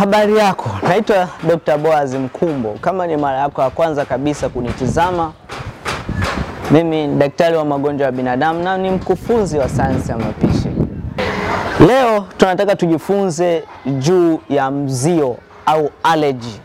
Habari 0.00 0.36
yako, 0.36 0.70
naitwa 0.88 1.28
Dr. 1.48 1.78
Boaz 1.78 2.14
Mkumbo. 2.14 2.74
Kama 2.80 3.06
ni 3.06 3.16
mara 3.16 3.38
yako 3.38 3.62
ya 3.62 3.70
kwanza 3.70 4.04
kabisa 4.04 4.48
kunitizama, 4.48 5.32
mimi 6.70 7.06
ni 7.06 7.16
daktari 7.16 7.56
wa 7.56 7.64
magonjwa 7.64 8.06
ya 8.06 8.12
binadamu 8.12 8.62
na 8.62 8.78
ni 8.78 8.90
mkufunzi 8.90 9.58
wa 9.58 9.68
sayansi 9.68 10.10
ya 10.10 10.16
mapishi. 10.18 10.70
Leo 11.86 12.26
tunataka 12.36 12.76
tujifunze 12.76 13.62
juu 13.86 14.38
ya 14.48 14.70
mzio 14.70 15.36
au 15.66 15.90
allergy. 16.02 16.60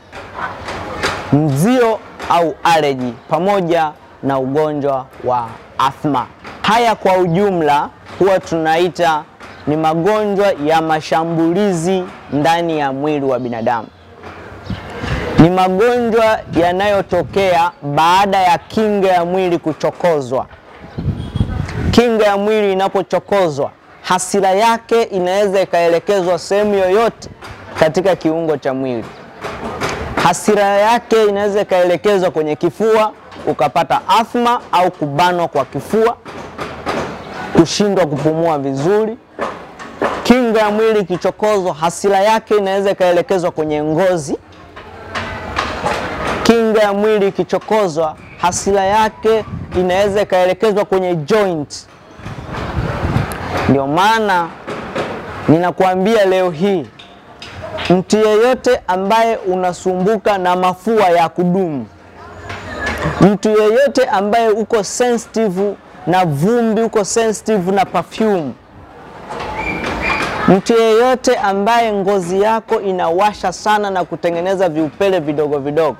Mzio 1.33 1.99
au 2.29 2.55
allergy 2.63 3.13
pamoja 3.29 3.91
na 4.23 4.39
ugonjwa 4.39 5.05
wa 5.23 5.47
athma. 5.77 6.25
Haya 6.61 6.95
kwa 6.95 7.17
ujumla 7.17 7.89
huwa 8.19 8.39
tunaita 8.39 9.23
ni 9.67 9.75
magonjwa 9.77 10.53
ya 10.65 10.81
mashambulizi 10.81 12.03
ndani 12.33 12.79
ya 12.79 12.93
mwili 12.93 13.25
wa 13.25 13.39
binadamu. 13.39 13.87
Ni 15.39 15.49
magonjwa 15.49 16.39
yanayotokea 16.61 17.71
baada 17.95 18.37
ya 18.37 18.57
kinga 18.57 19.07
ya 19.07 19.25
mwili 19.25 19.57
kuchokozwa. 19.57 20.45
Kinga 21.91 22.25
ya 22.25 22.37
mwili 22.37 22.73
inapochokozwa, 22.73 23.71
hasira 24.01 24.49
yake 24.51 25.03
inaweza 25.03 25.61
ikaelekezwa 25.61 26.39
sehemu 26.39 26.73
yoyote 26.73 27.29
katika 27.79 28.15
kiungo 28.15 28.57
cha 28.57 28.73
mwili. 28.73 29.05
Hasira 30.23 30.63
yake 30.63 31.25
inaweza 31.25 31.61
ikaelekezwa 31.61 32.31
kwenye 32.31 32.55
kifua, 32.55 33.11
ukapata 33.47 34.01
athma 34.07 34.61
au 34.71 34.91
kubanwa 34.91 35.47
kwa 35.47 35.65
kifua, 35.65 36.17
kushindwa 37.59 38.05
kupumua 38.05 38.59
vizuri. 38.59 39.17
Kinga 40.25 40.59
ya 40.59 40.71
mwili 40.71 40.99
ikichokozwa, 40.99 41.73
hasira 41.73 42.19
yake 42.19 42.55
inaweza 42.57 42.91
ikaelekezwa 42.91 43.51
kwenye 43.51 43.83
ngozi. 43.83 44.37
Kinga 46.43 46.81
ya 46.81 46.93
mwili 46.93 47.27
ikichokozwa, 47.27 48.15
hasira 48.41 48.83
yake 48.85 49.45
inaweza 49.79 50.21
ikaelekezwa 50.21 50.85
kwenye 50.85 51.15
joint. 51.15 51.87
Ndio 53.69 53.87
maana 53.87 54.47
ninakuambia 55.47 56.25
leo 56.25 56.49
hii, 56.49 56.85
mtu 57.89 58.17
yeyote 58.17 58.81
ambaye 58.87 59.35
unasumbuka 59.37 60.37
na 60.37 60.55
mafua 60.55 61.09
ya 61.09 61.29
kudumu, 61.29 61.85
mtu 63.21 63.49
yeyote 63.49 64.05
ambaye 64.05 64.49
uko 64.49 64.83
sensitive 64.83 65.73
na 66.07 66.25
vumbi, 66.25 66.81
uko 66.81 67.03
sensitive 67.05 67.71
na 67.71 67.85
perfume 67.85 68.51
mtu 70.47 70.73
yeyote 70.73 71.35
ambaye 71.35 71.93
ngozi 71.93 72.41
yako 72.41 72.81
inawasha 72.81 73.53
sana 73.53 73.89
na 73.89 74.03
kutengeneza 74.03 74.69
viupele 74.69 75.19
vidogo 75.19 75.57
vidogo, 75.59 75.97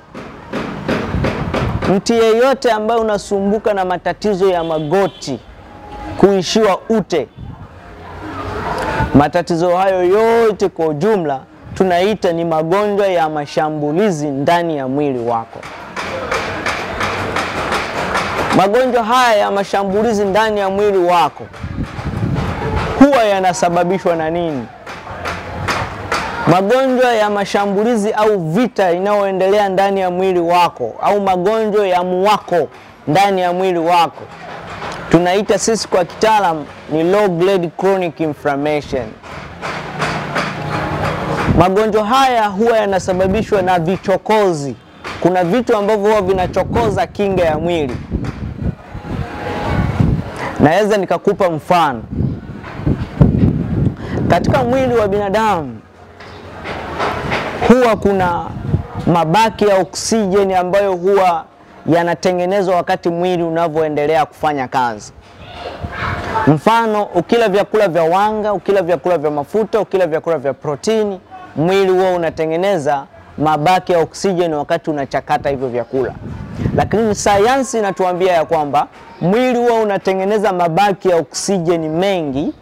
mtu 1.96 2.14
yeyote 2.14 2.70
ambaye 2.72 3.00
unasumbuka 3.00 3.74
na 3.74 3.84
matatizo 3.84 4.48
ya 4.50 4.64
magoti, 4.64 5.40
kuishiwa 6.20 6.78
ute, 6.88 7.28
matatizo 9.14 9.76
hayo 9.76 10.04
yote 10.04 10.68
kwa 10.68 10.86
ujumla 10.86 11.40
tunaita 11.74 12.32
ni 12.32 12.44
magonjwa 12.44 13.06
ya 13.06 13.28
mashambulizi 13.28 14.26
ndani 14.26 14.76
ya 14.76 14.88
mwili 14.88 15.18
wako. 15.18 15.58
Magonjwa 18.56 19.04
haya 19.04 19.36
ya 19.36 19.50
mashambulizi 19.50 20.24
ndani 20.24 20.60
ya 20.60 20.70
mwili 20.70 20.98
wako 20.98 21.44
huwa 23.16 23.24
yanasababishwa 23.28 24.16
na 24.16 24.30
nini? 24.30 24.66
Magonjwa 26.46 27.12
ya 27.14 27.30
mashambulizi 27.30 28.12
au 28.12 28.38
vita 28.38 28.92
inayoendelea 28.92 29.68
ndani 29.68 30.00
ya 30.00 30.10
mwili 30.10 30.40
wako 30.40 30.94
au 31.02 31.20
magonjwa 31.20 31.86
ya 31.86 32.02
muwako 32.02 32.68
ndani 33.08 33.40
ya 33.40 33.52
mwili 33.52 33.78
wako 33.78 34.22
tunaita 35.10 35.58
sisi 35.58 35.88
kwa 35.88 36.04
kitaalam 36.04 36.64
ni 36.92 37.04
low 37.04 37.28
grade 37.28 37.70
chronic 37.76 38.20
inflammation. 38.20 39.06
Magonjwa 41.58 42.04
haya 42.04 42.46
huwa 42.46 42.76
yanasababishwa 42.76 43.62
na 43.62 43.78
vichokozi. 43.78 44.76
Kuna 45.20 45.44
vitu 45.44 45.76
ambavyo 45.76 46.08
huwa 46.10 46.22
vinachokoza 46.22 47.06
kinga 47.06 47.44
ya 47.44 47.58
mwili. 47.58 47.96
Naweza 50.60 50.96
nikakupa 50.96 51.50
mfano 51.50 52.02
katika 54.28 54.64
mwili 54.64 54.94
wa 54.94 55.08
binadamu 55.08 55.80
huwa 57.68 57.96
kuna 57.96 58.44
mabaki 59.06 59.64
ya 59.68 59.76
oksijeni 59.78 60.54
ambayo 60.54 60.92
huwa 60.96 61.44
yanatengenezwa 61.86 62.76
wakati 62.76 63.08
mwili 63.08 63.42
unavyoendelea 63.42 64.26
kufanya 64.26 64.68
kazi. 64.68 65.12
Mfano, 66.46 67.02
ukila 67.02 67.48
vyakula 67.48 67.88
vya 67.88 68.02
wanga, 68.02 68.52
ukila 68.52 68.82
vyakula 68.82 69.18
vya 69.18 69.30
mafuta, 69.30 69.80
ukila 69.80 70.06
vyakula 70.06 70.38
vya 70.38 70.54
protini, 70.54 71.20
mwili 71.56 71.90
huwa 71.90 72.10
unatengeneza 72.12 73.06
mabaki 73.38 73.92
ya 73.92 73.98
oksijeni 73.98 74.54
wakati 74.54 74.90
unachakata 74.90 75.50
hivyo 75.50 75.68
vyakula. 75.68 76.12
Lakini 76.76 77.14
sayansi 77.14 77.78
inatuambia 77.78 78.32
ya 78.32 78.44
kwamba 78.44 78.86
mwili 79.20 79.58
huwa 79.58 79.74
unatengeneza 79.80 80.52
mabaki 80.52 81.08
ya 81.08 81.16
oksijeni 81.16 81.88
mengi 81.88 82.52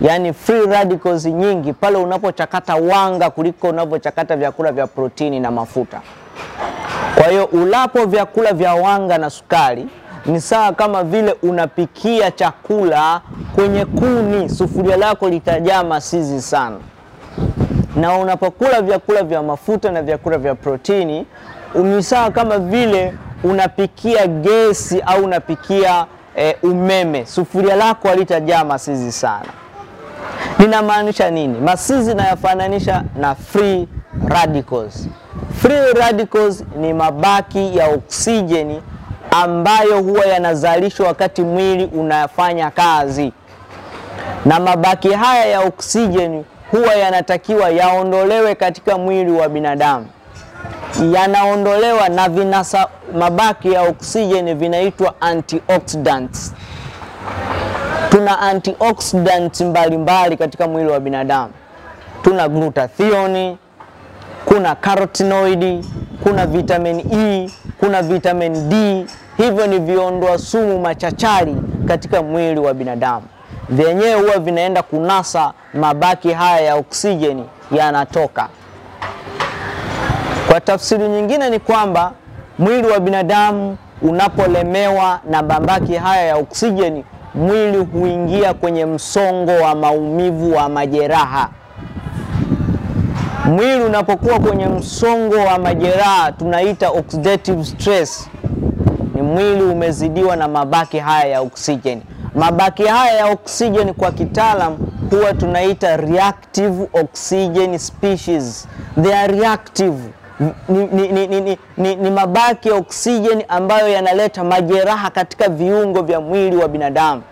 yaani 0.00 0.32
free 0.32 0.66
radicals 0.66 1.24
nyingi 1.26 1.72
pale 1.72 1.96
unapochakata 1.98 2.74
wanga 2.76 3.30
kuliko 3.30 3.68
unavyochakata 3.68 4.36
vyakula 4.36 4.72
vya 4.72 4.86
protini 4.86 5.40
na 5.40 5.50
mafuta. 5.50 6.00
Kwa 7.14 7.26
hiyo 7.28 7.44
ulapo 7.44 8.06
vyakula 8.06 8.52
vya 8.52 8.74
wanga 8.74 9.18
na 9.18 9.30
sukari 9.30 9.86
ni 10.26 10.40
sawa 10.40 10.72
kama 10.72 11.04
vile 11.04 11.32
unapikia 11.42 12.30
chakula 12.30 13.20
kwenye 13.54 13.84
kuni, 13.84 14.48
sufuria 14.48 14.96
lako 14.96 15.28
litajaa 15.28 15.84
masizi 15.84 16.42
sana. 16.42 16.76
Na 17.96 18.18
unapokula 18.18 18.82
vyakula 18.82 19.22
vya 19.22 19.42
mafuta 19.42 19.90
na 19.92 20.02
vyakula 20.02 20.38
vya 20.38 20.54
protini 20.54 21.26
ni 21.74 22.02
sawa 22.02 22.30
kama 22.30 22.58
vile 22.58 23.14
unapikia 23.44 24.26
gesi 24.26 25.00
au 25.00 25.24
unapikia 25.24 26.06
e, 26.36 26.56
umeme, 26.62 27.26
sufuria 27.26 27.76
lako 27.76 28.08
halitajaa 28.08 28.64
masizi 28.64 29.12
sana. 29.12 29.46
Ninamaanisha 30.58 31.30
nini? 31.30 31.58
Masizi 31.60 32.14
nayafananisha 32.14 33.02
na 33.20 33.34
free 33.34 33.88
radicals. 34.28 35.08
Free 35.62 35.92
radicals 36.00 36.64
ni 36.76 36.92
mabaki 36.92 37.76
ya 37.76 37.88
oksijeni 37.88 38.82
ambayo 39.30 40.02
huwa 40.02 40.26
yanazalishwa 40.26 41.06
wakati 41.06 41.42
mwili 41.42 41.84
unafanya 41.84 42.70
kazi, 42.70 43.32
na 44.44 44.60
mabaki 44.60 45.10
haya 45.12 45.44
ya 45.46 45.60
oksijeni 45.60 46.44
huwa 46.70 46.94
yanatakiwa 46.94 47.70
yaondolewe 47.70 48.54
katika 48.54 48.98
mwili 48.98 49.32
wa 49.32 49.48
binadamu. 49.48 50.06
Yanaondolewa 51.12 52.08
na 52.08 52.28
vinasa, 52.28 52.88
mabaki 53.14 53.72
ya 53.72 53.82
oksijeni 53.82 54.54
vinaitwa 54.54 55.14
antioxidants. 55.20 56.54
Tuna 58.14 58.38
antioxidants 58.40 59.60
mbalimbali 59.60 60.36
katika 60.36 60.68
mwili 60.68 60.88
wa 60.90 61.00
binadamu. 61.00 61.52
Tuna 62.22 62.48
glutathione, 62.48 63.56
kuna 64.44 64.74
carotenoid, 64.74 65.84
kuna 66.22 66.46
vitamin 66.46 66.98
E, 67.12 67.50
kuna 67.80 68.02
vitamin 68.02 68.68
D. 68.68 69.06
Hivyo 69.36 69.66
ni 69.66 69.78
viondoa 69.78 70.38
sumu 70.38 70.78
machachari 70.80 71.56
katika 71.88 72.22
mwili 72.22 72.60
wa 72.60 72.74
binadamu, 72.74 73.26
vyenyewe 73.68 74.14
huwa 74.14 74.38
vinaenda 74.38 74.82
kunasa 74.82 75.52
mabaki 75.74 76.32
haya 76.32 76.60
ya 76.60 76.74
oksijeni, 76.74 77.44
yanatoka. 77.72 78.48
Kwa 80.50 80.60
tafsiri 80.60 81.08
nyingine 81.08 81.50
ni 81.50 81.58
kwamba 81.58 82.12
mwili 82.58 82.86
wa 82.88 83.00
binadamu 83.00 83.76
unapolemewa 84.02 85.20
na 85.30 85.42
mabaki 85.42 85.94
haya 85.94 86.22
ya 86.24 86.36
oksijeni 86.36 87.04
mwili 87.34 87.78
huingia 87.78 88.54
kwenye 88.54 88.86
msongo 88.86 89.50
wa 89.52 89.74
maumivu 89.74 90.52
wa 90.52 90.68
majeraha. 90.68 91.48
Mwili 93.44 93.84
unapokuwa 93.84 94.38
kwenye 94.40 94.66
msongo 94.66 95.34
wa 95.36 95.58
majeraha 95.58 96.32
tunaita 96.32 96.90
oxidative 96.90 97.64
stress, 97.64 98.30
ni 99.14 99.22
mwili 99.22 99.62
umezidiwa 99.62 100.36
na 100.36 100.48
mabaki 100.48 100.98
haya 100.98 101.26
ya 101.26 101.40
oksijeni. 101.40 102.02
Mabaki 102.34 102.82
haya 102.82 103.14
ya 103.14 103.26
oksijeni 103.26 103.92
kwa 103.92 104.12
kitaalam 104.12 104.76
huwa 105.10 105.34
tunaita 105.34 105.96
reactive 105.96 106.88
oxygen 106.92 107.78
species. 107.78 108.68
They 109.02 109.14
are 109.14 109.38
reactive. 109.40 109.94
Ni, 110.40 110.52
ni, 110.68 111.08
ni, 111.08 111.26
ni, 111.40 111.58
ni, 111.76 111.96
ni, 111.96 112.10
mabaki 112.10 112.68
ya 112.68 112.74
oksijeni 112.74 113.44
ambayo 113.48 113.88
yanaleta 113.88 114.44
majeraha 114.44 115.10
katika 115.10 115.48
viungo 115.48 116.02
vya 116.02 116.20
mwili 116.20 116.56
wa 116.56 116.68
binadamu. 116.68 117.22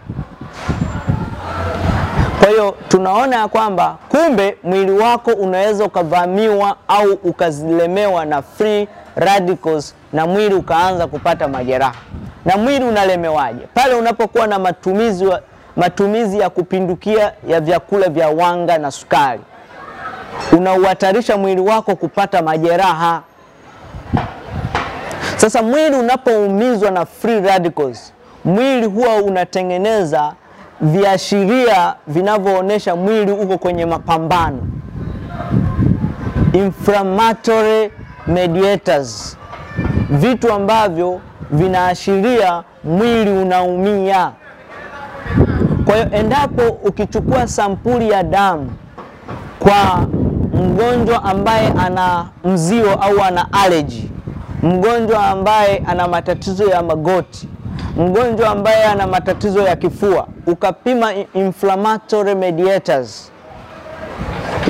Kwa 2.40 2.48
hiyo 2.50 2.74
tunaona 2.88 3.36
ya 3.36 3.48
kwamba 3.48 3.96
kumbe 4.08 4.56
mwili 4.62 4.90
wako 4.90 5.30
unaweza 5.30 5.84
ukavamiwa 5.84 6.76
au 6.88 7.12
ukazilemewa 7.12 8.24
na 8.24 8.42
free 8.42 8.88
radicals 9.16 9.94
na 10.12 10.26
mwili 10.26 10.54
ukaanza 10.54 11.06
kupata 11.06 11.48
majeraha. 11.48 11.94
Na 12.44 12.56
mwili 12.56 12.84
unalemewaje? 12.84 13.60
Pale 13.74 13.94
unapokuwa 13.94 14.46
na 14.46 14.58
matumizi, 14.58 15.26
wa, 15.26 15.40
matumizi 15.76 16.38
ya 16.38 16.50
kupindukia 16.50 17.32
ya 17.48 17.60
vyakula 17.60 18.08
vya 18.08 18.28
wanga 18.28 18.78
na 18.78 18.90
sukari, 18.90 19.40
unauhatarisha 20.52 21.36
mwili 21.36 21.60
wako 21.60 21.96
kupata 21.96 22.42
majeraha. 22.42 23.22
Sasa 25.36 25.62
mwili 25.62 25.96
unapoumizwa 25.96 26.90
na 26.90 27.06
free 27.06 27.40
radicals, 27.40 28.12
mwili 28.44 28.86
huwa 28.86 29.16
unatengeneza 29.16 30.32
viashiria 30.80 31.94
vinavyoonyesha 32.06 32.96
mwili 32.96 33.32
uko 33.32 33.58
kwenye 33.58 33.86
mapambano, 33.86 34.58
inflammatory 36.52 37.90
mediators, 38.26 39.36
vitu 40.10 40.52
ambavyo 40.52 41.20
vinaashiria 41.50 42.62
mwili 42.84 43.30
unaumia. 43.30 44.30
Kwa 45.84 45.94
hiyo 45.96 46.08
endapo 46.12 46.62
ukichukua 46.62 47.46
sampuli 47.48 48.10
ya 48.10 48.22
damu 48.22 48.70
kwa 49.58 50.06
mgonjwa 50.62 51.24
ambaye 51.24 51.72
ana 51.78 52.26
mzio 52.44 52.92
au 53.02 53.22
ana 53.22 53.46
allergy, 53.52 54.02
mgonjwa 54.62 55.26
ambaye 55.26 55.82
ana 55.86 56.08
matatizo 56.08 56.64
ya 56.68 56.82
magoti, 56.82 57.48
mgonjwa 57.96 58.48
ambaye 58.50 58.84
ana 58.84 59.06
matatizo 59.06 59.62
ya 59.62 59.76
kifua, 59.76 60.26
ukapima 60.46 61.12
inflammatory 61.34 62.34
mediators, 62.34 63.30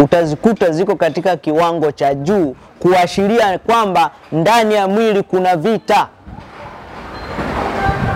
utazikuta 0.02 0.70
ziko 0.70 0.96
katika 0.96 1.36
kiwango 1.36 1.92
cha 1.92 2.14
juu, 2.14 2.54
kuashiria 2.78 3.58
kwamba 3.58 4.10
ndani 4.32 4.74
ya 4.74 4.88
mwili 4.88 5.22
kuna 5.22 5.56
vita. 5.56 6.08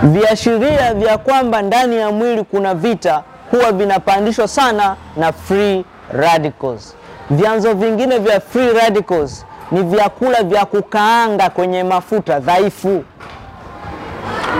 Viashiria 0.03 0.93
vya 0.93 1.17
kwamba 1.17 1.61
ndani 1.61 1.97
ya 1.97 2.11
mwili 2.11 2.43
kuna 2.43 2.75
vita 2.75 3.23
huwa 3.51 3.71
vinapandishwa 3.71 4.47
sana 4.47 4.95
na 5.17 5.31
free 5.33 5.85
radicals. 6.13 6.96
Vyanzo 7.29 7.73
vingine 7.73 8.19
vya 8.19 8.39
free 8.39 8.73
radicals 8.73 9.45
ni 9.71 9.83
vyakula 9.83 10.43
vya 10.43 10.65
kukaanga 10.65 11.49
kwenye 11.49 11.83
mafuta 11.83 12.39
dhaifu. 12.39 13.03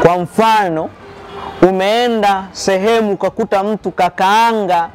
Kwa 0.04 0.18
mfano, 0.18 0.90
umeenda 1.69 2.44
sehemu 2.52 3.12
ukakuta 3.14 3.64
mtu 3.64 3.92
kakaanga 3.92 4.90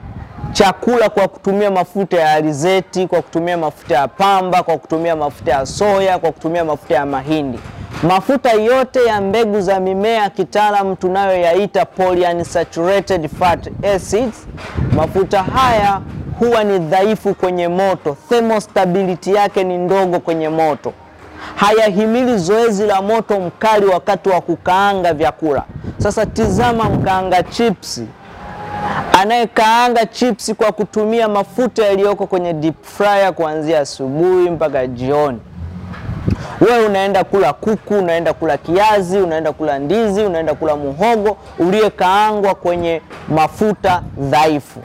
chakula 0.53 1.09
kwa 1.09 1.29
kutumia 1.29 1.71
mafuta 1.71 2.21
ya 2.21 2.33
alizeti, 2.33 3.07
kwa 3.07 3.23
kutumia 3.23 3.57
mafuta 3.59 3.95
ya 3.95 4.09
pamba, 4.09 4.63
kwa 4.63 4.79
kutumia 4.79 5.17
mafuta 5.17 5.51
ya 5.53 5.67
soya, 5.67 6.19
kwa 6.19 6.33
kutumia 6.33 6.65
mafuta 6.65 6.95
ya 6.95 7.07
mahindi. 7.07 7.59
Mafuta 8.03 8.53
yote 8.53 9.05
ya 9.05 9.21
mbegu 9.21 9.61
za 9.61 9.81
mimea 9.81 10.31
kitaalamu 10.31 10.97
tunayoyaita 10.97 11.85
polyunsaturated 11.85 13.29
fat 13.39 13.71
acids, 13.95 14.47
mafuta 14.97 15.43
haya 15.43 16.01
huwa 16.39 16.65
ni 16.65 16.79
dhaifu 16.79 17.35
kwenye 17.35 17.69
moto, 17.69 18.17
thermostability 18.29 19.35
yake 19.35 19.65
ni 19.65 19.79
ndogo 19.79 20.21
kwenye 20.21 20.49
moto, 20.49 20.93
hayahimili 21.57 22.39
zoezi 22.39 22.87
la 22.87 23.03
moto 23.03 23.41
mkali 23.41 23.87
wakati 23.87 24.29
wa 24.29 24.41
kukaanga 24.41 25.15
vyakula. 25.15 25.63
Sasa 25.99 26.27
tizama 26.27 26.85
mkaanga 26.85 27.43
chipsi 27.43 28.07
anayekaanga 29.21 30.07
chipsi 30.07 30.55
kwa 30.55 30.73
kutumia 30.73 31.29
mafuta 31.29 31.85
yaliyoko 31.87 32.27
kwenye 32.27 32.53
deep 32.53 32.85
fryer 32.85 33.33
kuanzia 33.35 33.81
asubuhi 33.81 34.51
mpaka 34.51 34.87
jioni. 34.87 35.39
Wewe 36.61 36.87
unaenda 36.87 37.25
kula 37.25 37.53
kuku, 37.53 37.95
unaenda 37.95 38.33
kula 38.33 38.57
kiazi, 38.59 39.19
unaenda 39.19 39.53
kula 39.53 39.79
ndizi, 39.79 40.23
unaenda 40.23 40.55
kula 40.55 40.77
muhogo 40.77 41.37
uliyekaangwa 41.59 42.55
kwenye 42.55 43.03
mafuta 43.29 44.03
dhaifu. 44.19 44.81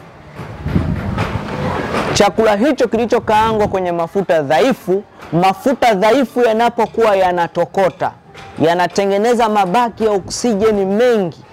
Chakula 2.18 2.56
hicho 2.56 2.88
kilichokaangwa 2.88 3.68
kwenye 3.68 3.92
mafuta 3.92 4.42
dhaifu, 4.42 5.04
mafuta 5.34 5.94
dhaifu 5.94 6.42
yanapokuwa 6.42 7.16
yanatokota, 7.16 8.12
yanatengeneza 8.60 9.50
mabaki 9.50 10.04
ya 10.06 10.12
oksijeni 10.12 10.86
mengi 10.86 11.44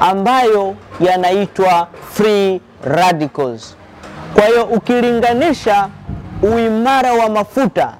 ambayo 0.00 0.74
yanaitwa 1.00 1.88
free 2.12 2.60
radicals. 2.84 3.76
Kwa 4.34 4.44
hiyo 4.44 4.64
ukilinganisha 4.64 5.88
uimara 6.42 7.12
wa 7.12 7.28
mafuta 7.28 7.92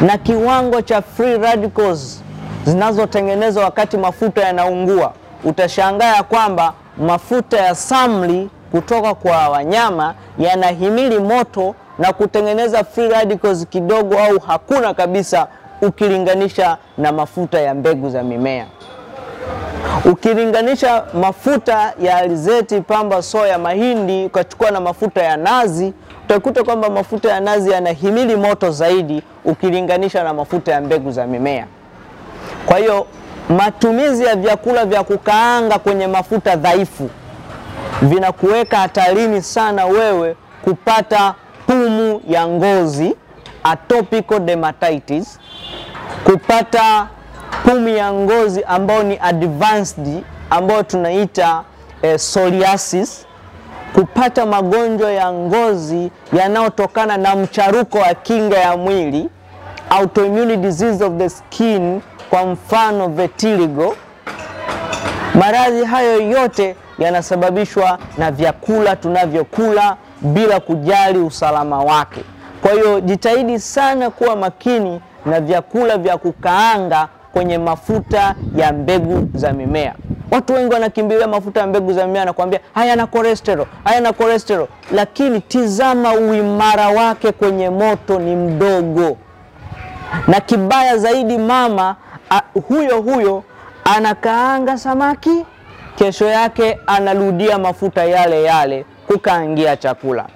na 0.00 0.18
kiwango 0.18 0.82
cha 0.82 1.02
free 1.02 1.38
radicals 1.38 2.22
zinazotengenezwa 2.64 3.64
wakati 3.64 3.96
mafuta 3.96 4.40
yanaungua, 4.40 5.12
utashangaa 5.44 6.16
ya 6.16 6.22
kwamba 6.22 6.72
mafuta 6.98 7.56
ya 7.56 7.74
samli 7.74 8.50
kutoka 8.70 9.14
kwa 9.14 9.48
wanyama 9.48 10.14
yanahimili 10.38 11.18
moto 11.18 11.74
na 11.98 12.12
kutengeneza 12.12 12.84
free 12.84 13.08
radicals 13.08 13.66
kidogo 13.70 14.18
au 14.18 14.38
hakuna 14.38 14.94
kabisa, 14.94 15.46
ukilinganisha 15.82 16.76
na 16.98 17.12
mafuta 17.12 17.60
ya 17.60 17.74
mbegu 17.74 18.10
za 18.10 18.22
mimea. 18.22 18.66
Ukilinganisha 20.04 21.04
mafuta 21.20 21.92
ya 22.02 22.16
alizeti, 22.16 22.80
pamba, 22.80 23.22
soya, 23.22 23.58
mahindi 23.58 24.24
ukachukua 24.24 24.70
na 24.70 24.80
mafuta 24.80 25.22
ya 25.22 25.36
nazi, 25.36 25.92
utakuta 26.24 26.64
kwamba 26.64 26.90
mafuta 26.90 27.28
ya 27.32 27.40
nazi 27.40 27.70
yanahimili 27.70 28.36
moto 28.36 28.70
zaidi 28.70 29.22
ukilinganisha 29.44 30.24
na 30.24 30.34
mafuta 30.34 30.72
ya 30.72 30.80
mbegu 30.80 31.10
za 31.10 31.26
mimea. 31.26 31.66
Kwa 32.66 32.78
hiyo 32.78 33.06
matumizi 33.48 34.24
ya 34.24 34.36
vyakula 34.36 34.84
vya 34.84 35.02
kukaanga 35.04 35.78
kwenye 35.78 36.06
mafuta 36.06 36.56
dhaifu 36.56 37.10
vinakuweka 38.02 38.76
hatarini 38.76 39.42
sana 39.42 39.86
wewe 39.86 40.36
kupata 40.64 41.34
pumu 41.66 42.20
ya 42.28 42.46
ngozi, 42.48 43.16
atopical 43.64 44.38
dermatitis, 44.40 45.38
kupata 46.24 47.08
pumu 47.64 47.88
ya 47.88 48.12
ngozi 48.12 48.64
ambayo 48.64 49.02
ni 49.02 49.18
advanced 49.22 50.22
ambayo 50.50 50.82
tunaita 50.82 51.62
eh, 52.02 52.16
psoriasis, 52.16 53.26
kupata 53.94 54.46
magonjwa 54.46 55.10
ya 55.12 55.32
ngozi 55.32 56.10
yanayotokana 56.32 57.16
na 57.16 57.36
mcharuko 57.36 57.98
wa 57.98 58.14
kinga 58.14 58.58
ya 58.58 58.76
mwili, 58.76 59.28
autoimmune 59.90 60.56
disease 60.56 61.04
of 61.04 61.12
the 61.18 61.28
skin, 61.30 62.00
kwa 62.30 62.46
mfano 62.46 63.08
vitiligo. 63.08 63.96
Maradhi 65.34 65.84
hayo 65.84 66.20
yote 66.20 66.76
yanasababishwa 66.98 67.98
na 68.18 68.30
vyakula 68.30 68.96
tunavyokula 68.96 69.96
bila 70.20 70.60
kujali 70.60 71.18
usalama 71.18 71.78
wake. 71.78 72.20
Kwa 72.62 72.72
hiyo 72.72 73.00
jitahidi 73.00 73.58
sana 73.60 74.10
kuwa 74.10 74.36
makini 74.36 75.00
na 75.26 75.40
vyakula 75.40 75.98
vya 75.98 76.16
kukaanga 76.18 77.08
kwenye 77.32 77.58
mafuta 77.58 78.34
ya 78.56 78.72
mbegu 78.72 79.28
za 79.34 79.52
mimea. 79.52 79.94
Watu 80.30 80.52
wengi 80.54 80.74
wanakimbilia 80.74 81.26
mafuta 81.28 81.60
ya 81.60 81.66
mbegu 81.66 81.92
za 81.92 82.06
mimea, 82.06 82.22
anakuambia 82.22 82.60
hayana 82.74 83.06
cholesterol, 83.06 83.66
hayana 83.84 84.12
cholesterol, 84.12 84.66
lakini 84.92 85.40
tizama 85.40 86.12
uimara 86.14 86.88
wake 86.88 87.32
kwenye 87.32 87.70
moto 87.70 88.18
ni 88.18 88.36
mdogo, 88.36 89.16
na 90.28 90.40
kibaya 90.40 90.96
zaidi 90.98 91.38
mama 91.38 91.96
a, 92.30 92.42
huyo 92.68 93.00
huyo 93.02 93.42
anakaanga 93.84 94.78
samaki, 94.78 95.44
kesho 95.96 96.26
yake 96.28 96.78
anarudia 96.86 97.58
mafuta 97.58 98.04
yale 98.04 98.42
yale 98.42 98.84
kukaangia 99.06 99.76
chakula. 99.76 100.26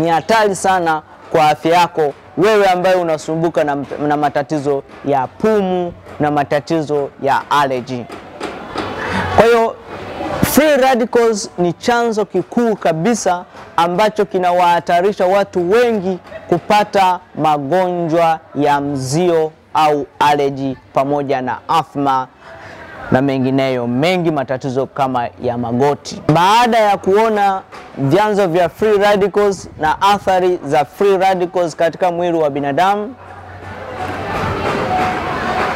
Ni 0.00 0.08
hatari 0.08 0.56
sana 0.56 1.02
kwa 1.32 1.48
afya 1.48 1.72
yako 1.78 2.12
wewe 2.36 2.66
ambaye 2.68 2.94
unasumbuka 2.96 3.64
na, 3.64 3.76
na 4.08 4.16
matatizo 4.16 4.82
ya 5.04 5.26
pumu 5.26 5.92
na 6.20 6.30
matatizo 6.30 7.10
ya 7.22 7.42
allergy. 7.50 8.04
Kwa 9.36 9.44
hiyo 9.44 9.76
free 10.44 10.76
radicals 10.76 11.50
ni 11.58 11.72
chanzo 11.72 12.24
kikuu 12.24 12.76
kabisa 12.76 13.44
ambacho 13.76 14.24
kinawahatarisha 14.24 15.26
watu 15.26 15.70
wengi 15.70 16.18
kupata 16.48 17.20
magonjwa 17.34 18.40
ya 18.54 18.80
mzio 18.80 19.52
au 19.74 20.06
allergy 20.18 20.76
pamoja 20.92 21.42
na 21.42 21.58
athma 21.68 22.28
na 23.14 23.22
mengineyo 23.22 23.86
mengi, 23.86 24.30
matatizo 24.30 24.86
kama 24.86 25.28
ya 25.42 25.58
magoti. 25.58 26.22
Baada 26.34 26.78
ya 26.78 26.96
kuona 26.96 27.62
vyanzo 27.98 28.46
vya 28.46 28.68
free 28.68 28.98
radicals 28.98 29.68
na 29.80 30.02
athari 30.02 30.58
za 30.64 30.84
free 30.84 31.16
radicals 31.16 31.76
katika 31.76 32.10
mwili 32.12 32.38
wa 32.38 32.50
binadamu, 32.50 33.14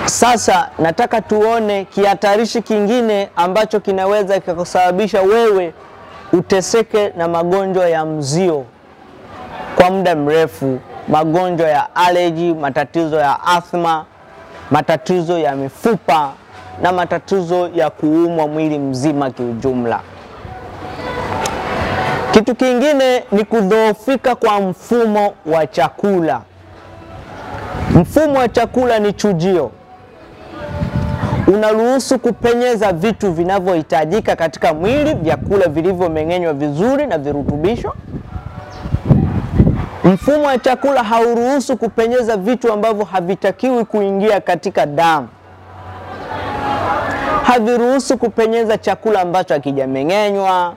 sasa 0.04 0.68
nataka 0.78 1.20
tuone 1.20 1.84
kihatarishi 1.84 2.62
kingine 2.62 3.28
ambacho 3.36 3.80
kinaweza 3.80 4.34
kikakusababisha 4.40 5.22
wewe 5.22 5.74
uteseke 6.32 7.12
na 7.16 7.28
magonjwa 7.28 7.88
ya 7.88 8.04
mzio 8.04 8.64
kwa 9.76 9.90
muda 9.90 10.14
mrefu, 10.16 10.78
magonjwa 11.08 11.68
ya 11.68 11.94
allergy, 11.96 12.54
matatizo 12.54 13.16
ya 13.20 13.42
athma, 13.46 14.04
matatizo 14.70 15.38
ya 15.38 15.56
mifupa 15.56 16.32
na 16.82 16.92
matatizo 16.92 17.68
ya 17.74 17.90
kuumwa 17.90 18.48
mwili 18.48 18.78
mzima 18.78 19.30
kiujumla. 19.30 20.00
Kitu 22.32 22.54
kingine 22.54 23.24
ni 23.32 23.44
kudhoofika 23.44 24.34
kwa 24.34 24.60
mfumo 24.60 25.34
wa 25.46 25.66
chakula. 25.66 26.40
Mfumo 27.94 28.38
wa 28.38 28.48
chakula 28.48 28.98
ni 28.98 29.12
chujio, 29.12 29.70
unaruhusu 31.46 32.18
kupenyeza 32.18 32.92
vitu 32.92 33.32
vinavyohitajika 33.32 34.36
katika 34.36 34.74
mwili, 34.74 35.14
vyakula 35.14 35.68
vilivyomeng'enywa 35.68 36.52
vizuri 36.52 37.06
na 37.06 37.18
virutubisho. 37.18 37.94
Mfumo 40.04 40.42
wa 40.46 40.58
chakula 40.58 41.02
hauruhusu 41.02 41.76
kupenyeza 41.76 42.36
vitu 42.36 42.72
ambavyo 42.72 43.04
havitakiwi 43.04 43.84
kuingia 43.84 44.40
katika 44.40 44.86
damu, 44.86 45.28
haviruhusu 47.52 48.18
kupenyeza 48.18 48.78
chakula 48.78 49.20
ambacho 49.20 49.54
hakijameng'enywa. 49.54 50.74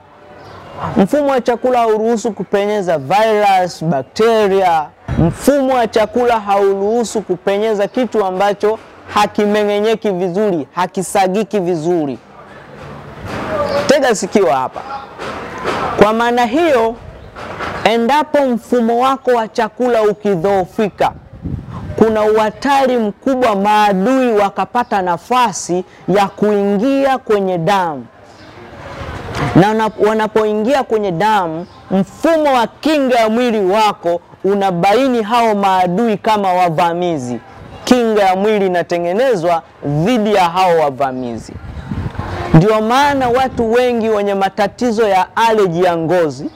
Mfumo 0.96 1.30
wa 1.30 1.40
chakula 1.40 1.78
hauruhusu 1.78 2.32
kupenyeza 2.32 2.98
virus, 2.98 3.84
bakteria. 3.84 4.86
Mfumo 5.18 5.74
wa 5.74 5.86
chakula 5.86 6.40
hauruhusu 6.40 7.22
kupenyeza 7.22 7.88
kitu 7.88 8.24
ambacho 8.24 8.78
hakimeng'enyeki 9.14 10.10
vizuri, 10.10 10.68
hakisagiki 10.74 11.60
vizuri. 11.60 12.18
Tega 13.86 14.14
sikio 14.14 14.46
hapa. 14.46 14.80
Kwa 16.02 16.12
maana 16.12 16.44
hiyo, 16.46 16.94
endapo 17.84 18.38
mfumo 18.46 18.98
wako 19.02 19.30
wa 19.30 19.48
chakula 19.48 20.02
ukidhoofika, 20.02 21.12
kuna 22.04 22.22
uhatari 22.24 22.96
mkubwa 22.98 23.56
maadui 23.56 24.32
wakapata 24.32 25.02
nafasi 25.02 25.84
ya 26.08 26.26
kuingia 26.28 27.18
kwenye 27.18 27.58
damu 27.58 28.06
na 29.56 29.90
wanapoingia 30.08 30.82
kwenye 30.82 31.10
damu, 31.12 31.66
mfumo 31.90 32.52
wa 32.54 32.66
kinga 32.66 33.14
ya 33.20 33.28
mwili 33.28 33.60
wako 33.60 34.20
unabaini 34.44 35.22
hao 35.22 35.54
maadui 35.54 36.16
kama 36.16 36.52
wavamizi. 36.52 37.38
Kinga 37.84 38.22
ya 38.22 38.36
mwili 38.36 38.66
inatengenezwa 38.66 39.62
dhidi 39.86 40.34
ya 40.34 40.44
hao 40.44 40.76
wavamizi. 40.78 41.52
Ndio 42.54 42.80
maana 42.82 43.28
watu 43.28 43.72
wengi 43.72 44.08
wenye 44.08 44.34
matatizo 44.34 45.08
ya 45.08 45.36
aleji 45.36 45.82
ya 45.84 45.96
ngozi, 45.96 46.50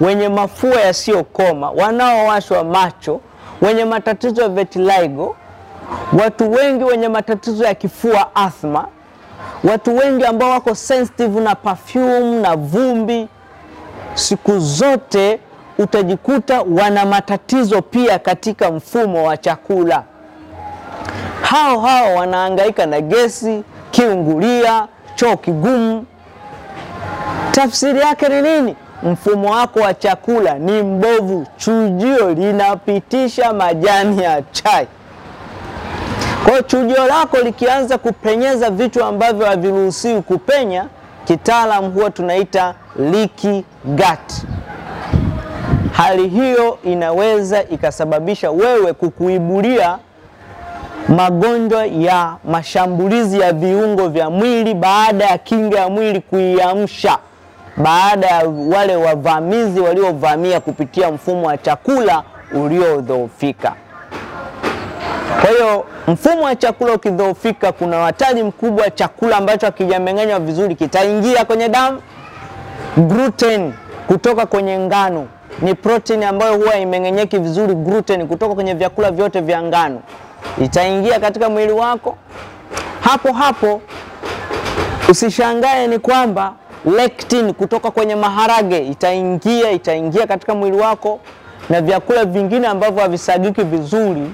wenye 0.00 0.28
mafua 0.28 0.80
yasiyokoma, 0.80 1.70
wanaowashwa 1.70 2.64
macho, 2.64 3.20
wenye 3.62 3.84
matatizo 3.84 4.42
ya 4.42 4.48
vitiligo, 4.48 5.36
watu 6.22 6.52
wengi 6.52 6.84
wenye 6.84 7.08
matatizo 7.08 7.64
ya 7.64 7.74
kifua, 7.74 8.36
athma 8.36 8.88
watu 9.64 9.96
wengi 9.96 10.24
ambao 10.24 10.50
wako 10.50 10.74
sensitive 10.74 11.40
na 11.40 11.54
perfume 11.54 12.20
na 12.40 12.56
vumbi, 12.56 13.28
siku 14.14 14.58
zote 14.58 15.40
utajikuta 15.78 16.62
wana 16.62 17.06
matatizo 17.06 17.82
pia 17.82 18.18
katika 18.18 18.70
mfumo 18.72 19.24
wa 19.26 19.36
chakula. 19.36 20.02
Hao 21.42 21.80
hao 21.80 22.14
wanahangaika 22.14 22.86
na 22.86 23.00
gesi, 23.00 23.62
kiungulia, 23.90 24.86
choo 25.14 25.36
kigumu. 25.36 26.06
Tafsiri 27.50 28.00
yake 28.00 28.28
ni 28.28 28.42
nini? 28.42 28.76
Mfumo 29.02 29.50
wako 29.50 29.80
wa 29.80 29.94
chakula 29.94 30.54
ni 30.58 30.82
mbovu, 30.82 31.46
chujio 31.56 32.30
linapitisha 32.34 33.52
majani 33.52 34.22
ya 34.22 34.42
chai. 34.52 34.86
Kwa 36.42 36.50
hiyo 36.52 36.62
chujio 36.62 37.06
lako 37.06 37.38
likianza 37.38 37.98
kupenyeza 37.98 38.70
vitu 38.70 39.04
ambavyo 39.04 39.46
haviruhusiwi 39.46 40.22
kupenya, 40.22 40.84
kitaalam 41.24 41.92
huwa 41.92 42.10
tunaita 42.10 42.74
leaky 42.98 43.64
gut. 43.84 44.32
Hali 45.92 46.28
hiyo 46.28 46.78
inaweza 46.84 47.62
ikasababisha 47.62 48.50
wewe 48.50 48.92
kukuibulia 48.92 49.98
magonjwa 51.08 51.86
ya 51.86 52.36
mashambulizi 52.44 53.40
ya 53.40 53.52
viungo 53.52 54.08
vya 54.08 54.30
mwili 54.30 54.74
baada 54.74 55.24
ya 55.24 55.38
kinga 55.38 55.78
ya 55.80 55.88
mwili 55.88 56.20
kuiamsha, 56.20 57.18
baada 57.76 58.26
ya 58.26 58.42
wale 58.76 58.96
wavamizi 58.96 59.80
waliovamia 59.80 60.60
kupitia 60.60 61.10
mfumo 61.12 61.46
wa 61.46 61.58
chakula 61.58 62.22
uliodhoofika. 62.54 63.72
Kwa 65.40 65.50
hiyo 65.50 65.84
mfumo 66.08 66.42
wa 66.42 66.56
chakula 66.56 66.92
ukidhoofika, 66.94 67.72
kuna 67.72 67.96
hatari 68.04 68.42
mkubwa. 68.42 68.90
Chakula 68.90 69.36
ambacho 69.36 69.66
hakijameng'enywa 69.66 70.38
vizuri 70.40 70.74
kitaingia 70.74 71.44
kwenye 71.44 71.68
damu. 71.68 72.00
Gluten 72.96 73.72
kutoka 74.06 74.46
kwenye 74.46 74.78
ngano 74.78 75.26
ni 75.62 75.74
protini 75.74 76.24
ambayo 76.24 76.54
huwa 76.56 76.76
imeng'enyeki 76.78 77.38
vizuri. 77.38 77.74
Gluten 77.74 78.28
kutoka 78.28 78.54
kwenye 78.54 78.74
vyakula 78.74 79.10
vyote 79.10 79.40
vya 79.40 79.62
ngano 79.62 80.00
itaingia 80.64 81.20
katika 81.20 81.48
mwili 81.50 81.72
wako. 81.72 82.16
Hapo 83.00 83.32
hapo 83.32 83.80
usishangae 85.08 85.86
ni 85.86 85.98
kwamba 85.98 86.52
lectin 86.84 87.52
kutoka 87.54 87.90
kwenye 87.90 88.16
maharage 88.16 88.78
itaingia, 88.78 89.70
itaingia 89.70 90.26
katika 90.26 90.54
mwili 90.54 90.76
wako, 90.76 91.20
na 91.70 91.80
vyakula 91.80 92.24
vingine 92.24 92.66
ambavyo 92.66 93.02
havisagiki 93.02 93.62
vizuri 93.62 94.32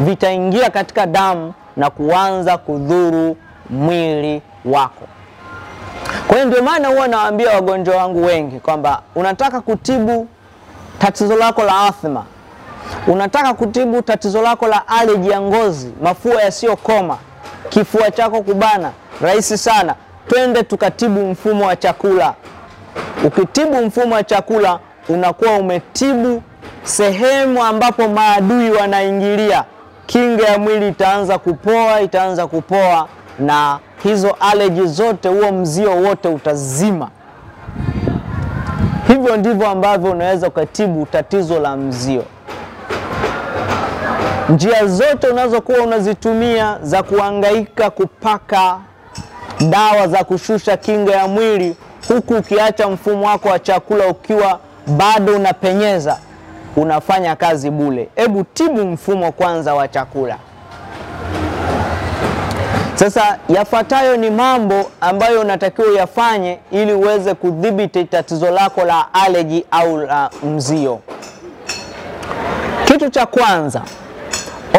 vitaingia 0.00 0.70
katika 0.70 1.06
damu 1.06 1.54
na 1.76 1.90
kuanza 1.90 2.58
kudhuru 2.58 3.36
mwili 3.70 4.42
wako. 4.64 5.04
Kwa 6.26 6.36
hiyo 6.36 6.48
ndio 6.48 6.62
maana 6.62 6.88
huwa 6.88 7.08
nawaambia 7.08 7.50
wagonjwa 7.54 7.96
wangu 7.96 8.24
wengi 8.24 8.60
kwamba 8.60 9.02
unataka 9.14 9.60
kutibu 9.60 10.28
tatizo 10.98 11.36
lako 11.36 11.62
la 11.62 11.80
athma, 11.80 12.24
unataka 13.06 13.54
kutibu 13.54 14.02
tatizo 14.02 14.42
lako 14.42 14.66
la 14.66 14.88
aleji 14.88 15.30
ya 15.30 15.40
ngozi, 15.40 15.92
mafua 16.02 16.42
yasiyokoma, 16.42 17.18
kifua 17.68 18.10
chako 18.10 18.42
kubana, 18.42 18.90
rahisi 19.22 19.58
sana. 19.58 19.94
Twende 20.28 20.62
tukatibu 20.62 21.20
mfumo 21.26 21.66
wa 21.66 21.76
chakula. 21.76 22.34
Ukitibu 23.24 23.76
mfumo 23.86 24.14
wa 24.14 24.22
chakula, 24.24 24.78
unakuwa 25.08 25.52
umetibu 25.56 26.42
sehemu 26.82 27.64
ambapo 27.64 28.08
maadui 28.08 28.70
wanaingilia 28.70 29.64
kinga 30.06 30.44
ya 30.46 30.58
mwili 30.58 30.88
itaanza 30.88 31.38
kupoa, 31.38 32.00
itaanza 32.00 32.46
kupoa, 32.46 33.08
na 33.38 33.78
hizo 34.02 34.36
aleji 34.40 34.86
zote, 34.86 35.28
huo 35.28 35.52
mzio 35.52 35.90
wote 35.96 36.28
utazima. 36.28 37.10
Hivyo 39.08 39.36
ndivyo 39.36 39.68
ambavyo 39.68 40.10
unaweza 40.10 40.48
ukatibu 40.48 41.06
tatizo 41.06 41.60
la 41.60 41.76
mzio. 41.76 42.24
Njia 44.48 44.86
zote 44.86 45.26
unazokuwa 45.28 45.78
unazitumia 45.78 46.78
za 46.82 47.02
kuangaika 47.02 47.90
kupaka 47.90 48.78
dawa 49.60 50.08
za 50.08 50.24
kushusha 50.24 50.76
kinga 50.76 51.12
ya 51.12 51.28
mwili, 51.28 51.76
huku 52.08 52.34
ukiacha 52.34 52.88
mfumo 52.88 53.26
wako 53.26 53.48
wa 53.48 53.58
chakula 53.58 54.06
ukiwa 54.08 54.58
bado 54.86 55.36
unapenyeza 55.36 56.18
unafanya 56.76 57.36
kazi 57.36 57.70
bule. 57.70 58.08
Hebu 58.16 58.44
tibu 58.44 58.84
mfumo 58.84 59.32
kwanza 59.32 59.74
wa 59.74 59.88
chakula. 59.88 60.36
Sasa 62.94 63.38
yafuatayo 63.48 64.16
ni 64.16 64.30
mambo 64.30 64.90
ambayo 65.00 65.40
unatakiwa 65.40 65.88
uyafanye 65.88 66.58
ili 66.70 66.92
uweze 66.92 67.34
kudhibiti 67.34 68.04
tatizo 68.04 68.50
lako 68.50 68.84
la 68.84 69.14
aleji 69.14 69.64
au 69.70 69.96
la 69.98 70.30
mzio. 70.42 71.00
Kitu 72.84 73.10
cha 73.10 73.26
kwanza, 73.26 73.82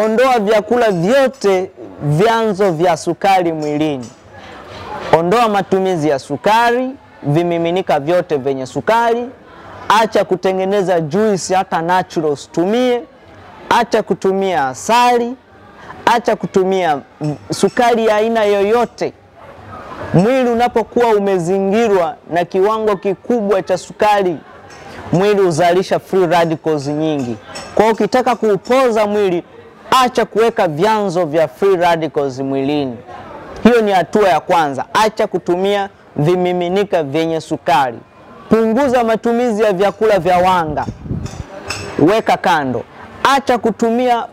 ondoa 0.05 0.39
vyakula 0.39 0.91
vyote 0.91 1.71
vyanzo 2.03 2.71
vya 2.71 2.97
sukari 2.97 3.53
mwilini. 3.53 4.09
Ondoa 5.13 5.49
matumizi 5.49 6.09
ya 6.09 6.19
sukari, 6.19 6.89
vimiminika 7.23 7.99
vyote 7.99 8.37
vyenye 8.37 8.65
sukari. 8.65 9.25
Acha 10.01 10.25
kutengeneza 10.25 10.99
juisi, 11.01 11.53
hata 11.53 11.81
natural 11.81 12.31
usitumie. 12.31 13.03
Acha 13.69 14.03
kutumia 14.03 14.67
asali, 14.67 15.35
acha 16.05 16.35
kutumia 16.35 16.99
sukari 17.51 18.05
ya 18.05 18.15
aina 18.15 18.43
yoyote. 18.43 19.13
Mwili 20.13 20.49
unapokuwa 20.49 21.07
umezingirwa 21.15 22.15
na 22.29 22.45
kiwango 22.45 22.95
kikubwa 22.95 23.61
cha 23.61 23.77
sukari, 23.77 24.37
mwili 25.11 25.41
huzalisha 25.41 25.99
free 25.99 26.27
radicals 26.27 26.87
nyingi. 26.87 27.37
Kwa 27.75 27.83
hiyo 27.83 27.93
ukitaka 27.95 28.35
kuupoza 28.35 29.07
mwili, 29.07 29.43
acha 30.03 30.25
kuweka 30.25 30.67
vyanzo 30.67 31.25
vya 31.25 31.47
free 31.47 31.75
radicals 31.75 32.39
mwilini. 32.39 32.97
Hiyo 33.67 33.81
ni 33.81 33.91
hatua 33.91 34.29
ya 34.29 34.39
kwanza. 34.39 34.85
Acha 34.93 35.27
kutumia 35.27 35.89
vimiminika 36.15 37.03
vyenye 37.03 37.41
sukari. 37.41 37.97
punguza 38.49 39.03
matumizi 39.03 39.63
ya 39.63 39.73
vyakula 39.73 40.19
vya 40.19 40.37
wanga, 40.37 40.85
weka 41.99 42.37
kando. 42.37 42.83
Acha 43.35 43.57
kutumia 43.57 44.25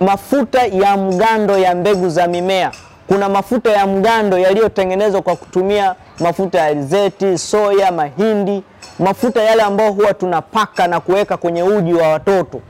mafuta 0.00 0.66
ya 0.66 0.96
mgando 0.96 1.58
ya 1.58 1.74
mbegu 1.74 2.08
za 2.08 2.26
mimea. 2.26 2.70
Kuna 3.08 3.28
mafuta 3.28 3.70
ya 3.70 3.86
mgando 3.86 4.38
yaliyotengenezwa 4.38 5.22
kwa 5.22 5.36
kutumia 5.36 5.94
mafuta 6.20 6.58
ya 6.58 6.64
alizeti, 6.64 7.38
soya, 7.38 7.92
mahindi, 7.92 8.62
mafuta 8.98 9.42
yale 9.42 9.62
ambayo 9.62 9.92
huwa 9.92 10.14
tunapaka 10.14 10.86
na 10.86 11.00
kuweka 11.00 11.36
kwenye 11.36 11.62
uji 11.62 11.94
wa 11.94 12.08
watoto. 12.08 12.60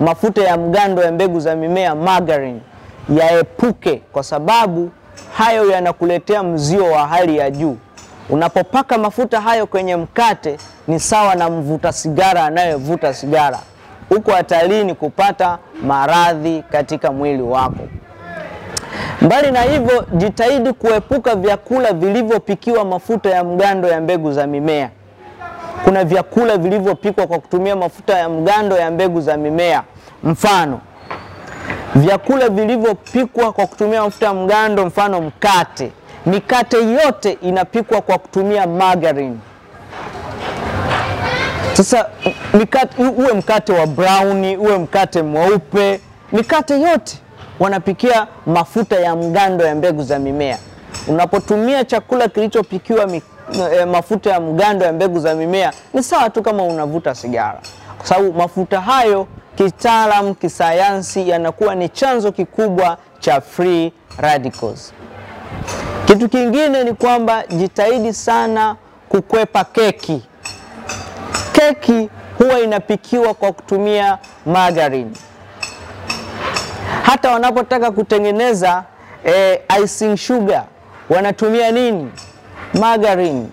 Mafuta 0.00 0.42
ya 0.42 0.56
mgando 0.56 1.02
ya 1.02 1.12
mbegu 1.12 1.40
za 1.40 1.56
mimea 1.56 1.94
margarine, 1.94 2.60
yaepuke 3.16 4.02
kwa 4.12 4.22
sababu 4.22 4.90
hayo 5.38 5.70
yanakuletea 5.70 6.42
mzio 6.42 6.84
wa 6.84 7.06
hali 7.06 7.36
ya 7.38 7.50
juu. 7.50 7.76
Unapopaka 8.30 8.98
mafuta 8.98 9.40
hayo 9.40 9.66
kwenye 9.66 9.96
mkate 9.96 10.56
ni 10.88 11.00
sawa 11.00 11.34
na 11.34 11.50
mvuta 11.50 11.92
sigara 11.92 12.44
anayevuta 12.44 13.14
sigara, 13.14 13.58
uko 14.10 14.32
hatarini 14.32 14.94
kupata 14.94 15.58
maradhi 15.82 16.64
katika 16.72 17.12
mwili 17.12 17.42
wako. 17.42 17.88
Mbali 19.22 19.50
na 19.50 19.62
hivyo, 19.62 20.06
jitahidi 20.12 20.72
kuepuka 20.72 21.34
vyakula 21.34 21.92
vilivyopikiwa 21.92 22.84
mafuta 22.84 23.30
ya 23.30 23.44
mgando 23.44 23.88
ya 23.88 24.00
mbegu 24.00 24.32
za 24.32 24.46
mimea. 24.46 24.90
Kuna 25.84 26.04
vyakula 26.04 26.56
vilivyopikwa 26.56 27.26
kwa 27.26 27.38
kutumia 27.38 27.76
mafuta 27.76 28.18
ya 28.18 28.28
mgando 28.28 28.76
ya 28.76 28.90
mbegu 28.90 29.20
za 29.20 29.36
mimea, 29.36 29.82
mfano 30.24 30.80
vyakula 31.96 32.48
vilivyopikwa 32.48 33.52
kwa 33.52 33.66
kutumia 33.66 34.02
mafuta 34.02 34.26
ya 34.26 34.34
mgando, 34.34 34.86
mfano 34.86 35.20
mkate. 35.20 35.92
Mikate 36.26 36.76
yote 36.92 37.32
inapikwa 37.42 38.00
kwa 38.02 38.18
kutumia 38.18 38.66
margarine. 38.66 39.36
Sasa 41.72 42.06
mikate, 42.54 43.02
uwe 43.04 43.32
mkate 43.32 43.72
wa 43.72 43.86
browni, 43.86 44.56
uwe 44.56 44.78
mkate 44.78 45.22
mweupe, 45.22 46.00
mikate 46.32 46.80
yote 46.80 47.18
wanapikia 47.60 48.26
mafuta 48.46 48.96
ya 49.00 49.16
mgando 49.16 49.64
ya 49.66 49.74
mbegu 49.74 50.02
za 50.02 50.18
mimea. 50.18 50.58
Unapotumia 51.08 51.84
chakula 51.84 52.28
kilichopikiwa 52.28 53.08
e, 53.80 53.84
mafuta 53.84 54.30
ya 54.30 54.40
mgando 54.40 54.84
ya 54.84 54.92
mbegu 54.92 55.18
za 55.20 55.34
mimea 55.34 55.72
ni 55.94 56.02
sawa 56.02 56.30
tu 56.30 56.42
kama 56.42 56.62
unavuta 56.62 57.14
sigara, 57.14 57.60
kwa 57.98 58.06
sababu 58.06 58.32
mafuta 58.32 58.80
hayo 58.80 59.26
kitaalamu, 59.56 60.34
kisayansi 60.34 61.28
yanakuwa 61.28 61.74
ni 61.74 61.88
chanzo 61.88 62.32
kikubwa 62.32 62.98
cha 63.20 63.40
free 63.40 63.92
radicals. 64.18 64.92
Kitu 66.04 66.28
kingine 66.28 66.84
ni 66.84 66.94
kwamba 66.94 67.46
jitahidi 67.46 68.12
sana 68.12 68.76
kukwepa 69.08 69.64
keki. 69.64 70.22
Keki 71.52 72.08
huwa 72.38 72.60
inapikiwa 72.60 73.34
kwa 73.34 73.52
kutumia 73.52 74.18
margarine. 74.46 75.10
Hata 77.02 77.30
wanapotaka 77.30 77.90
kutengeneza 77.90 78.84
eh, 79.24 79.60
icing 79.84 80.16
sugar 80.16 80.64
wanatumia 81.10 81.70
nini? 81.72 82.10
Margarine. 82.80 83.46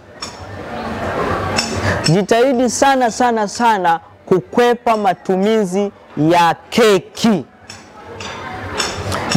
Jitahidi 2.03 2.69
sana 2.69 3.12
sana 3.12 3.48
sana 3.48 4.00
kukwepa 4.34 4.98
matumizi 4.98 5.92
ya 6.18 6.56
keki. 6.70 7.46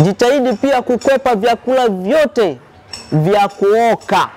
Jitahidi 0.02 0.52
pia 0.52 0.82
kukwepa 0.82 1.34
vyakula 1.34 1.88
vyote 1.88 2.58
vya 3.12 3.48
kuoka, 3.48 4.28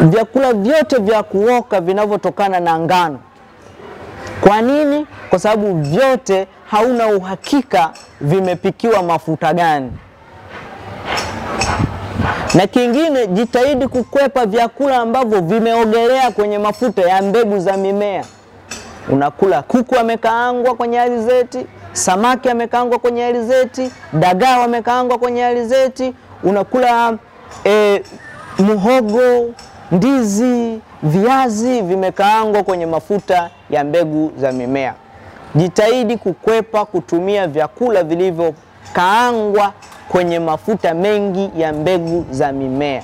vyakula 0.00 0.52
vyote 0.52 0.96
vya 0.98 1.22
kuoka 1.22 1.80
vinavyotokana 1.80 2.60
na 2.60 2.78
ngano. 2.78 3.18
Kwa 4.40 4.60
nini? 4.62 5.06
Kwa 5.30 5.38
sababu 5.38 5.82
vyote 5.82 6.46
hauna 6.70 7.06
uhakika 7.06 7.90
vimepikiwa 8.20 9.02
mafuta 9.02 9.54
gani. 9.54 9.92
Na 12.54 12.66
kingine, 12.66 13.26
jitahidi 13.26 13.88
kukwepa 13.88 14.46
vyakula 14.46 14.96
ambavyo 14.96 15.40
vimeogelea 15.40 16.30
kwenye 16.30 16.58
mafuta 16.58 17.02
ya 17.02 17.22
mbegu 17.22 17.58
za 17.58 17.76
mimea. 17.76 18.24
Unakula 19.12 19.62
kuku 19.62 19.96
amekaangwa 19.98 20.74
kwenye 20.74 21.00
alizeti, 21.00 21.66
samaki 21.92 22.48
amekaangwa 22.50 22.98
kwenye 22.98 23.24
alizeti, 23.24 23.90
dagaa 24.12 24.58
wamekaangwa 24.58 25.18
kwenye 25.18 25.44
alizeti, 25.46 26.14
unakula 26.42 27.18
e, 27.66 28.02
muhogo, 28.58 29.50
ndizi, 29.92 30.78
viazi 31.02 31.82
vimekaangwa 31.82 32.62
kwenye 32.62 32.86
mafuta 32.86 33.50
ya 33.70 33.84
mbegu 33.84 34.32
za 34.36 34.52
mimea. 34.52 34.94
Jitahidi 35.54 36.16
kukwepa 36.16 36.84
kutumia 36.84 37.46
vyakula 37.46 38.02
vilivyokaangwa 38.94 39.72
kwenye 40.08 40.38
mafuta 40.38 40.94
mengi 40.94 41.50
ya 41.56 41.72
mbegu 41.72 42.26
za 42.30 42.52
mimea. 42.52 43.02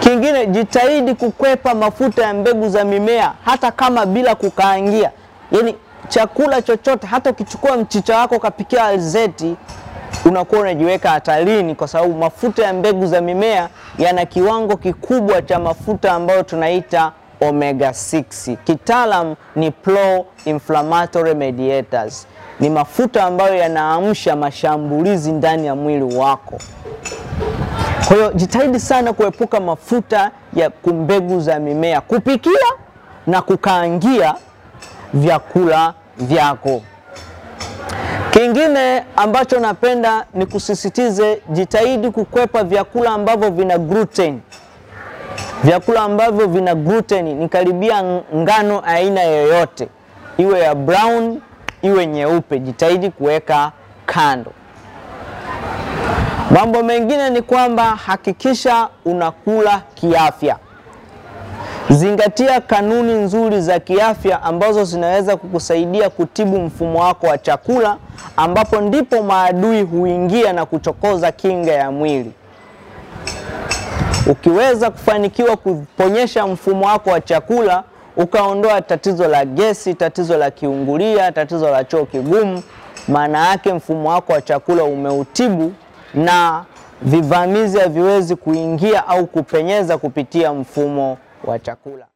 Kingine, 0.00 0.46
jitahidi 0.46 1.14
kukwepa 1.14 1.74
mafuta 1.74 2.22
ya 2.22 2.34
mbegu 2.34 2.68
za 2.68 2.84
mimea 2.84 3.32
hata 3.44 3.70
kama 3.72 4.06
bila 4.06 4.34
kukaangia. 4.34 5.10
Yaani 5.52 5.74
chakula 6.08 6.62
chochote, 6.62 7.06
hata 7.06 7.30
ukichukua 7.30 7.76
mchicha 7.76 8.18
wako 8.18 8.36
ukapikia 8.36 8.84
alizeti, 8.84 9.56
unakuwa 10.24 10.60
unajiweka 10.60 11.10
hatarini, 11.10 11.74
kwa 11.74 11.88
sababu 11.88 12.14
mafuta 12.14 12.62
ya 12.64 12.72
mbegu 12.72 13.06
za 13.06 13.20
mimea 13.20 13.68
yana 13.98 14.24
kiwango 14.26 14.76
kikubwa 14.76 15.42
cha 15.42 15.58
mafuta 15.58 16.12
ambayo 16.12 16.42
tunaita 16.42 17.12
omega 17.40 17.90
6. 17.90 18.56
Kitaalam 18.64 19.34
ni 19.56 19.70
pro 19.70 20.26
inflammatory 20.44 21.34
mediators, 21.34 22.26
ni 22.60 22.70
mafuta 22.70 23.24
ambayo 23.24 23.54
yanaamsha 23.54 24.36
mashambulizi 24.36 25.32
ndani 25.32 25.66
ya 25.66 25.74
mwili 25.74 26.16
wako. 26.16 26.58
Kwa 28.08 28.16
hiyo 28.16 28.32
jitahidi 28.32 28.80
sana 28.80 29.12
kuepuka 29.12 29.60
mafuta 29.60 30.30
ya 30.54 30.70
kumbegu 30.70 31.40
za 31.40 31.58
mimea 31.58 32.00
kupikia 32.00 32.66
na 33.26 33.42
kukaangia 33.42 34.34
vyakula 35.14 35.94
vyako. 36.18 36.82
Kingine 38.30 39.04
ambacho 39.16 39.60
napenda 39.60 40.24
ni 40.34 40.46
kusisitize, 40.46 41.42
jitahidi 41.48 42.10
kukwepa 42.10 42.64
vyakula 42.64 43.10
ambavyo 43.10 43.50
vina 43.50 43.78
gluten. 43.78 44.40
Vyakula 45.64 46.02
ambavyo 46.02 46.46
vina 46.46 46.74
gluten 46.74 47.24
ni 47.38 47.48
karibia 47.48 48.02
ngano 48.36 48.82
aina 48.86 49.22
yoyote, 49.22 49.88
iwe 50.36 50.60
ya 50.60 50.74
brown 50.74 51.40
iwe 51.82 52.06
nyeupe, 52.06 52.58
jitahidi 52.58 53.10
kuweka 53.10 53.72
kando. 54.06 54.52
Mambo 56.50 56.82
mengine 56.82 57.30
ni 57.30 57.42
kwamba 57.42 57.84
hakikisha 57.84 58.88
unakula 59.04 59.82
kiafya. 59.94 60.56
Zingatia 61.90 62.60
kanuni 62.60 63.12
nzuri 63.14 63.60
za 63.60 63.80
kiafya 63.80 64.42
ambazo 64.42 64.84
zinaweza 64.84 65.36
kukusaidia 65.36 66.10
kutibu 66.10 66.58
mfumo 66.60 67.00
wako 67.00 67.26
wa 67.26 67.38
chakula, 67.38 67.96
ambapo 68.36 68.80
ndipo 68.80 69.22
maadui 69.22 69.82
huingia 69.82 70.52
na 70.52 70.66
kuchokoza 70.66 71.32
kinga 71.32 71.72
ya 71.72 71.90
mwili. 71.90 72.32
Ukiweza 74.26 74.90
kufanikiwa 74.90 75.56
kuponyesha 75.56 76.46
mfumo 76.46 76.86
wako 76.86 77.10
wa 77.10 77.20
chakula, 77.20 77.84
ukaondoa 78.18 78.80
tatizo 78.82 79.28
la 79.28 79.44
gesi, 79.44 79.94
tatizo 79.94 80.36
la 80.38 80.50
kiungulia, 80.50 81.32
tatizo 81.32 81.70
la 81.70 81.84
choo 81.84 82.04
kigumu, 82.04 82.62
maana 83.08 83.46
yake 83.48 83.72
mfumo 83.72 84.08
wako 84.10 84.32
wa 84.32 84.40
chakula 84.42 84.84
umeutibu 84.84 85.72
na 86.14 86.64
vivamizi 87.02 87.78
haviwezi 87.78 88.36
kuingia 88.36 89.06
au 89.08 89.26
kupenyeza 89.26 89.98
kupitia 89.98 90.52
mfumo 90.52 91.18
wa 91.44 91.58
chakula. 91.58 92.06